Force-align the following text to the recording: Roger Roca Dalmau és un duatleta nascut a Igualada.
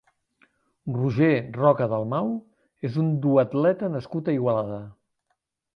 Roger 0.95 1.29
Roca 1.59 1.89
Dalmau 1.91 2.33
és 2.91 2.99
un 3.05 3.13
duatleta 3.27 3.95
nascut 3.99 4.29
a 4.33 4.39
Igualada. 4.41 4.83